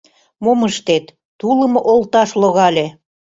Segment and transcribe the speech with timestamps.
[0.43, 1.05] Мом ыштет,
[1.39, 2.85] тулым олташ логале.